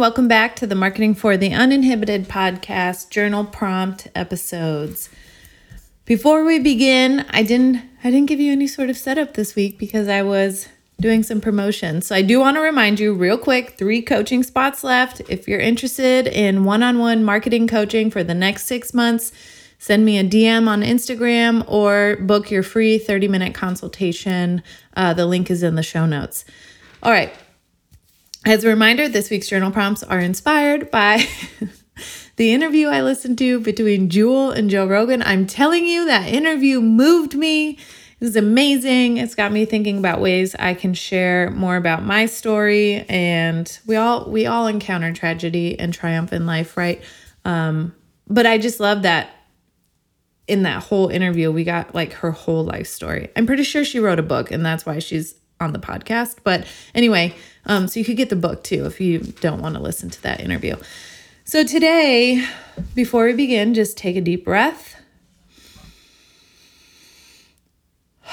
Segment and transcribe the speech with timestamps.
[0.00, 5.10] Welcome back to the Marketing for the Uninhibited podcast journal prompt episodes.
[6.06, 9.78] Before we begin, I didn't I didn't give you any sort of setup this week
[9.78, 10.68] because I was
[11.02, 12.06] doing some promotions.
[12.06, 15.20] So I do want to remind you real quick, three coaching spots left.
[15.28, 19.32] If you're interested in one-on-one marketing coaching for the next 6 months,
[19.78, 24.62] send me a DM on Instagram or book your free 30-minute consultation.
[24.96, 26.46] Uh, the link is in the show notes.
[27.02, 27.34] All right,
[28.44, 31.26] as a reminder, this week's journal prompts are inspired by
[32.36, 35.22] the interview I listened to between Jewel and Joe Rogan.
[35.22, 37.72] I'm telling you, that interview moved me.
[37.72, 39.18] It was amazing.
[39.18, 43.04] It's got me thinking about ways I can share more about my story.
[43.08, 47.02] And we all we all encounter tragedy and triumph in life, right?
[47.44, 47.94] Um,
[48.26, 49.30] but I just love that
[50.46, 53.30] in that whole interview, we got like her whole life story.
[53.36, 56.38] I'm pretty sure she wrote a book, and that's why she's on the podcast.
[56.42, 57.34] But anyway,
[57.66, 60.22] um, so you could get the book too if you don't want to listen to
[60.22, 60.76] that interview.
[61.44, 62.46] So today,
[62.94, 65.00] before we begin, just take a deep breath.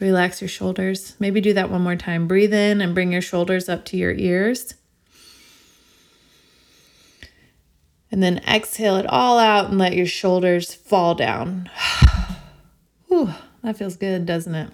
[0.00, 1.14] Relax your shoulders.
[1.20, 2.26] Maybe do that one more time.
[2.26, 4.74] Breathe in and bring your shoulders up to your ears.
[8.10, 11.70] And then exhale it all out and let your shoulders fall down.
[13.08, 13.32] Whew,
[13.62, 14.70] that feels good, doesn't it?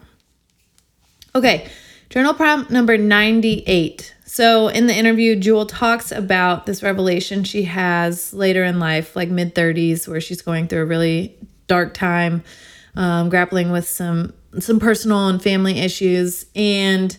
[1.35, 1.69] Okay,
[2.09, 4.15] journal prompt number 98.
[4.25, 9.29] So, in the interview, Jewel talks about this revelation she has later in life, like
[9.29, 11.37] mid 30s, where she's going through a really
[11.67, 12.43] dark time,
[12.95, 16.47] um, grappling with some some personal and family issues.
[16.55, 17.17] And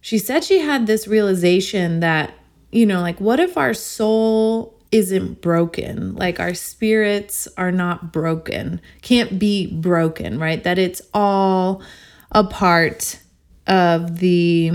[0.00, 2.34] she said she had this realization that,
[2.70, 6.14] you know, like, what if our soul isn't broken?
[6.14, 10.62] Like, our spirits are not broken, can't be broken, right?
[10.62, 11.82] That it's all
[12.30, 13.18] a part
[13.66, 14.72] of the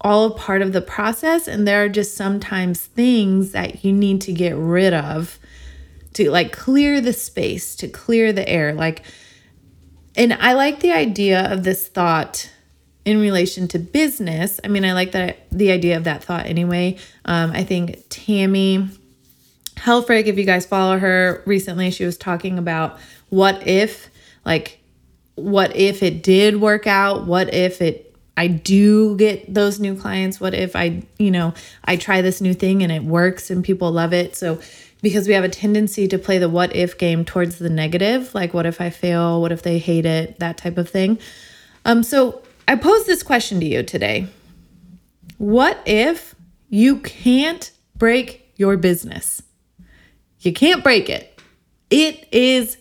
[0.00, 1.46] all part of the process.
[1.46, 5.38] And there are just sometimes things that you need to get rid of
[6.14, 8.74] to like clear the space to clear the air.
[8.74, 9.02] Like
[10.14, 12.50] and i like the idea of this thought
[13.04, 14.60] in relation to business.
[14.62, 16.98] I mean i like that the idea of that thought anyway.
[17.24, 18.88] Um, i think tammy
[19.76, 22.98] helfrich if you guys follow her recently she was talking about
[23.30, 24.10] what if
[24.44, 24.81] like
[25.34, 27.26] what if it did work out?
[27.26, 30.40] What if it I do get those new clients?
[30.40, 31.52] What if I, you know,
[31.84, 34.36] I try this new thing and it works and people love it?
[34.36, 34.60] So
[35.02, 38.54] because we have a tendency to play the what if game towards the negative, like
[38.54, 39.40] what if I fail?
[39.40, 40.38] What if they hate it?
[40.38, 41.18] That type of thing.
[41.84, 44.28] Um so I pose this question to you today.
[45.38, 46.34] What if
[46.70, 49.42] you can't break your business?
[50.40, 51.38] You can't break it.
[51.90, 52.78] It is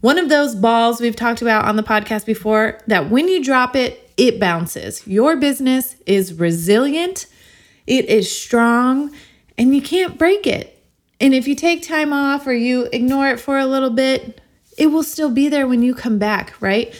[0.00, 3.76] one of those balls we've talked about on the podcast before that when you drop
[3.76, 5.06] it, it bounces.
[5.06, 7.26] Your business is resilient,
[7.86, 9.14] it is strong,
[9.58, 10.82] and you can't break it.
[11.20, 14.40] And if you take time off or you ignore it for a little bit,
[14.78, 16.94] it will still be there when you come back, right?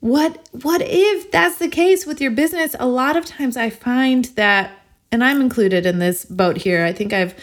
[0.00, 2.76] What what if that's the case with your business?
[2.78, 4.72] A lot of times I find that
[5.10, 6.84] and I'm included in this boat here.
[6.84, 7.34] I think I've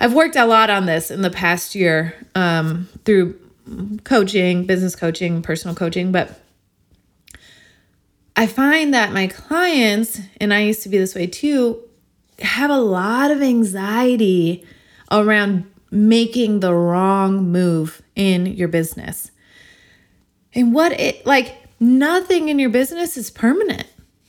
[0.00, 3.38] I've worked a lot on this in the past year um, through
[4.04, 6.40] coaching, business coaching, personal coaching, but
[8.36, 11.82] I find that my clients, and I used to be this way too,
[12.38, 14.64] have a lot of anxiety
[15.10, 19.30] around making the wrong move in your business.
[20.54, 23.86] And what it like nothing in your business is permanent.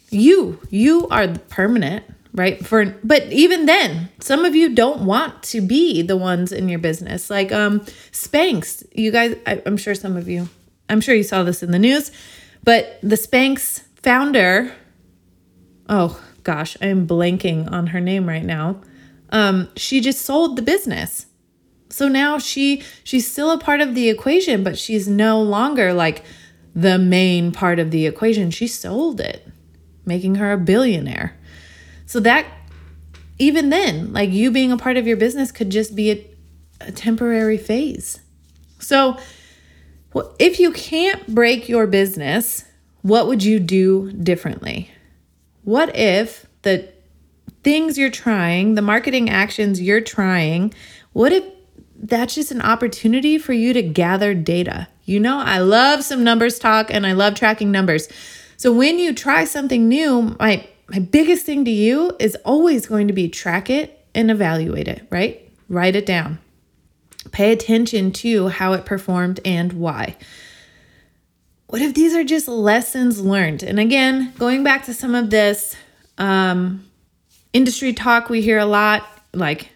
[0.10, 2.04] You, you are permanent
[2.34, 2.66] right?
[2.66, 6.80] For but even then some of you don't want to be the ones in your
[6.80, 7.30] business.
[7.30, 7.82] Like um
[8.12, 10.50] spanx you guys I, i'm sure some of you
[10.90, 12.12] i'm sure you saw this in the news
[12.64, 14.74] but the spanx founder
[15.88, 18.82] oh gosh i'm blanking on her name right now.
[19.32, 21.26] Um she just sold the business.
[21.90, 26.24] So now she she's still a part of the equation but she's no longer like
[26.76, 28.52] the main part of the equation.
[28.52, 29.48] She sold it
[30.06, 31.39] making her a billionaire
[32.10, 32.48] so that
[33.38, 36.28] even then, like you being a part of your business could just be a,
[36.82, 38.20] a temporary phase.
[38.80, 39.20] So
[40.40, 42.66] if you can't break your business,
[43.04, 44.90] what would you do differently?
[45.64, 46.92] What if the
[47.64, 50.74] things you're trying, the marketing actions you're trying,
[51.14, 51.44] what if
[51.96, 54.88] that's just an opportunity for you to gather data?
[55.06, 58.10] You know, I love some numbers talk and I love tracking numbers.
[58.58, 63.08] So when you try something new, my my biggest thing to you is always going
[63.08, 65.48] to be track it and evaluate it, right?
[65.68, 66.40] Write it down.
[67.32, 70.18] Pay attention to how it performed and why.
[71.68, 73.62] What if these are just lessons learned?
[73.62, 75.76] And again, going back to some of this
[76.18, 76.90] um,
[77.54, 79.70] industry talk we hear a lot, like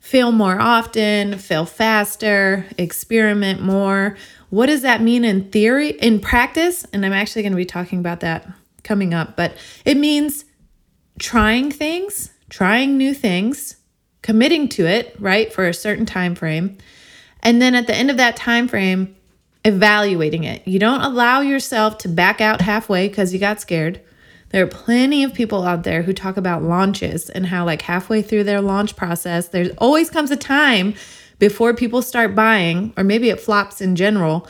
[0.00, 4.16] fail more often, fail faster, experiment more.
[4.48, 6.86] What does that mean in theory, in practice?
[6.94, 8.48] And I'm actually going to be talking about that
[8.84, 9.52] coming up, but
[9.84, 10.45] it means
[11.18, 13.76] trying things, trying new things,
[14.22, 16.78] committing to it, right, for a certain time frame.
[17.40, 19.16] And then at the end of that time frame,
[19.64, 20.66] evaluating it.
[20.66, 24.00] You don't allow yourself to back out halfway because you got scared.
[24.50, 28.22] There are plenty of people out there who talk about launches and how, like, halfway
[28.22, 30.94] through their launch process, there's always comes a time
[31.40, 34.46] before people start buying, or maybe it flops in general,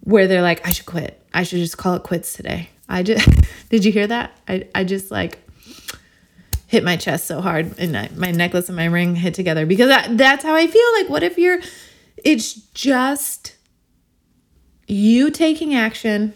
[0.00, 1.20] where they're like, I should quit.
[1.32, 2.68] I should just call it quits today.
[2.90, 3.26] I just,
[3.70, 4.38] did you hear that?
[4.46, 5.38] I, I just like
[6.72, 9.90] hit my chest so hard and I, my necklace and my ring hit together because
[9.90, 10.92] I, that's how I feel.
[10.94, 11.60] Like, what if you're,
[12.24, 13.56] it's just
[14.86, 16.32] you taking action,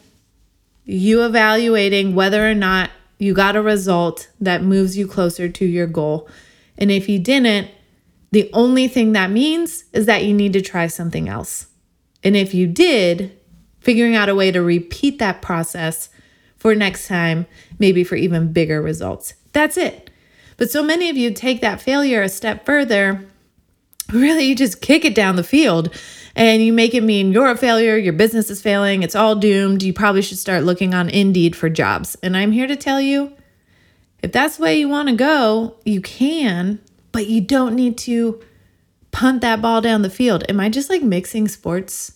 [0.84, 5.86] you evaluating whether or not you got a result that moves you closer to your
[5.86, 6.28] goal.
[6.76, 7.70] And if you didn't,
[8.30, 11.68] the only thing that means is that you need to try something else.
[12.22, 13.34] And if you did,
[13.80, 16.10] figuring out a way to repeat that process
[16.58, 17.46] for next time,
[17.78, 19.32] maybe for even bigger results.
[19.54, 20.10] That's it.
[20.56, 23.26] But so many of you take that failure a step further.
[24.12, 25.94] Really, you just kick it down the field
[26.36, 29.82] and you make it mean you're a failure, your business is failing, it's all doomed.
[29.82, 32.16] You probably should start looking on Indeed for jobs.
[32.22, 33.32] And I'm here to tell you
[34.22, 36.80] if that's the way you want to go, you can,
[37.12, 38.40] but you don't need to
[39.10, 40.44] punt that ball down the field.
[40.48, 42.12] Am I just like mixing sports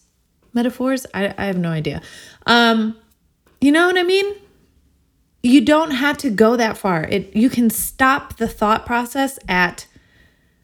[0.52, 1.06] metaphors?
[1.14, 2.02] I, I have no idea.
[2.46, 2.96] Um,
[3.60, 4.34] you know what I mean?
[5.42, 7.04] You don't have to go that far.
[7.04, 9.86] It you can stop the thought process at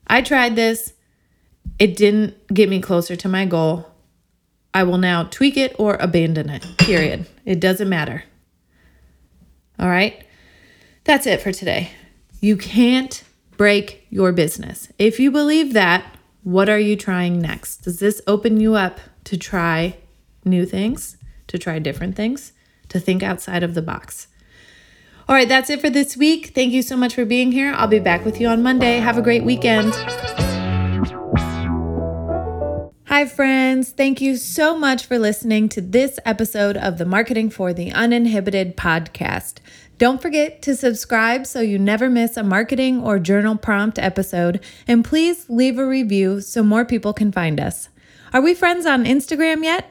[0.07, 0.93] I tried this.
[1.79, 3.91] It didn't get me closer to my goal.
[4.73, 6.65] I will now tweak it or abandon it.
[6.79, 7.27] Period.
[7.45, 8.25] It doesn't matter.
[9.79, 10.25] All right?
[11.05, 11.91] That's it for today.
[12.41, 13.23] You can't
[13.57, 14.89] break your business.
[14.99, 16.05] If you believe that,
[16.43, 17.79] what are you trying next?
[17.79, 19.97] Does this open you up to try
[20.45, 21.17] new things,
[21.49, 22.53] to try different things,
[22.89, 24.29] to think outside of the box?
[25.29, 26.53] All right, that's it for this week.
[26.55, 27.75] Thank you so much for being here.
[27.77, 28.99] I'll be back with you on Monday.
[28.99, 29.93] Have a great weekend.
[33.07, 33.91] Hi, friends.
[33.91, 38.77] Thank you so much for listening to this episode of the Marketing for the Uninhibited
[38.77, 39.55] podcast.
[39.99, 44.61] Don't forget to subscribe so you never miss a marketing or journal prompt episode.
[44.87, 47.89] And please leave a review so more people can find us.
[48.33, 49.91] Are we friends on Instagram yet?